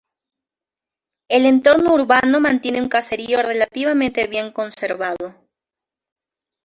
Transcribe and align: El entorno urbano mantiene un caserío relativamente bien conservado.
El 1.29 1.45
entorno 1.45 1.93
urbano 1.93 2.39
mantiene 2.39 2.81
un 2.81 2.89
caserío 2.89 3.43
relativamente 3.43 4.25
bien 4.25 4.51
conservado. 4.51 5.45